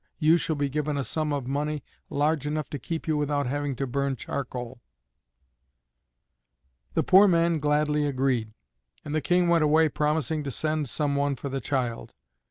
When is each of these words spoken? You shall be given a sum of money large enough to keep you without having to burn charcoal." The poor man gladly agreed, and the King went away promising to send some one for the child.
You 0.17 0.35
shall 0.35 0.55
be 0.55 0.67
given 0.67 0.97
a 0.97 1.03
sum 1.03 1.31
of 1.31 1.45
money 1.45 1.83
large 2.09 2.47
enough 2.47 2.71
to 2.71 2.79
keep 2.79 3.07
you 3.07 3.15
without 3.17 3.45
having 3.45 3.75
to 3.75 3.85
burn 3.85 4.15
charcoal." 4.15 4.81
The 6.95 7.03
poor 7.03 7.27
man 7.27 7.59
gladly 7.59 8.07
agreed, 8.07 8.51
and 9.05 9.13
the 9.13 9.21
King 9.21 9.47
went 9.47 9.63
away 9.63 9.89
promising 9.89 10.43
to 10.43 10.49
send 10.49 10.89
some 10.89 11.15
one 11.15 11.35
for 11.35 11.49
the 11.49 11.61
child. 11.61 12.15